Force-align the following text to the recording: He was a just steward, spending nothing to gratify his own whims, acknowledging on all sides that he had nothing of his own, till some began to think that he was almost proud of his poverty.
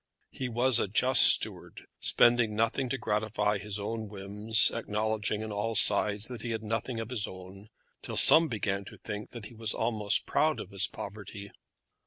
He 0.31 0.49
was 0.49 0.79
a 0.79 0.87
just 0.87 1.21
steward, 1.21 1.85
spending 1.99 2.55
nothing 2.55 2.89
to 2.89 2.97
gratify 2.97 3.59
his 3.59 3.77
own 3.77 4.09
whims, 4.09 4.71
acknowledging 4.73 5.43
on 5.43 5.51
all 5.51 5.75
sides 5.75 6.25
that 6.27 6.41
he 6.41 6.49
had 6.49 6.63
nothing 6.63 6.99
of 6.99 7.11
his 7.11 7.27
own, 7.27 7.67
till 8.01 8.17
some 8.17 8.47
began 8.47 8.83
to 8.85 8.97
think 8.97 9.29
that 9.29 9.45
he 9.45 9.53
was 9.53 9.75
almost 9.75 10.25
proud 10.25 10.59
of 10.59 10.71
his 10.71 10.87
poverty. 10.87 11.51